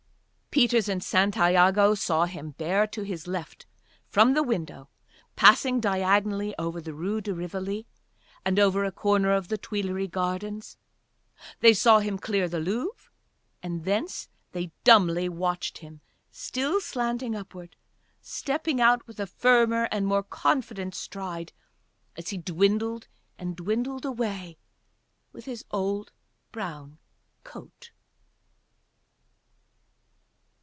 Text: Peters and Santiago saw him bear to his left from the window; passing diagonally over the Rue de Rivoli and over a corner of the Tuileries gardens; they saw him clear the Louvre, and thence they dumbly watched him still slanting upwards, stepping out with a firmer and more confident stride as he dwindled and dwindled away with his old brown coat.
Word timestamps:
Peters 0.53 0.89
and 0.89 1.01
Santiago 1.01 1.95
saw 1.95 2.25
him 2.25 2.49
bear 2.51 2.85
to 2.85 3.03
his 3.03 3.25
left 3.25 3.65
from 4.09 4.33
the 4.33 4.43
window; 4.43 4.89
passing 5.37 5.79
diagonally 5.79 6.53
over 6.59 6.81
the 6.81 6.93
Rue 6.93 7.21
de 7.21 7.33
Rivoli 7.33 7.87
and 8.43 8.59
over 8.59 8.83
a 8.83 8.91
corner 8.91 9.31
of 9.31 9.47
the 9.47 9.57
Tuileries 9.57 10.09
gardens; 10.09 10.75
they 11.61 11.73
saw 11.73 11.99
him 11.99 12.17
clear 12.17 12.49
the 12.49 12.59
Louvre, 12.59 13.09
and 13.63 13.85
thence 13.85 14.27
they 14.51 14.73
dumbly 14.83 15.29
watched 15.29 15.77
him 15.77 16.01
still 16.31 16.81
slanting 16.81 17.33
upwards, 17.33 17.77
stepping 18.21 18.81
out 18.81 19.07
with 19.07 19.21
a 19.21 19.27
firmer 19.27 19.87
and 19.89 20.05
more 20.05 20.21
confident 20.23 20.93
stride 20.93 21.53
as 22.17 22.27
he 22.27 22.37
dwindled 22.37 23.07
and 23.37 23.55
dwindled 23.55 24.03
away 24.03 24.57
with 25.31 25.45
his 25.45 25.63
old 25.71 26.11
brown 26.51 26.99
coat. 27.45 27.91